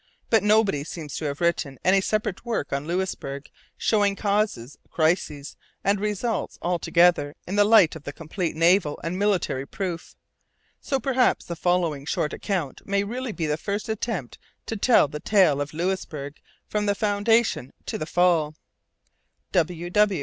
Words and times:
But 0.31 0.41
nobody 0.41 0.83
seems 0.83 1.15
to 1.17 1.25
have 1.25 1.41
written 1.41 1.77
any 1.85 2.01
separate 2.01 2.43
work 2.43 2.73
on 2.73 2.87
Louisbourg 2.87 3.47
showing 3.77 4.15
causes, 4.15 4.75
crises, 4.89 5.55
and 5.83 5.99
results, 5.99 6.57
all 6.59 6.79
together, 6.79 7.35
in 7.45 7.55
the 7.55 7.63
light 7.63 7.95
of 7.95 8.01
the 8.01 8.11
complete 8.11 8.55
naval 8.55 8.99
and 9.03 9.19
military 9.19 9.67
proof. 9.67 10.15
So 10.79 10.99
perhaps 10.99 11.45
the 11.45 11.55
following 11.55 12.07
short 12.07 12.33
account 12.33 12.81
may 12.83 13.03
really 13.03 13.31
be 13.31 13.45
the 13.45 13.57
first 13.57 13.89
attempt 13.89 14.39
to 14.65 14.75
tell 14.75 15.07
the 15.07 15.19
tale 15.19 15.61
of 15.61 15.71
Louisbourg 15.71 16.37
from 16.67 16.87
the 16.87 16.95
foundation 16.95 17.71
to 17.85 17.99
the 17.99 18.07
fall. 18.07 18.55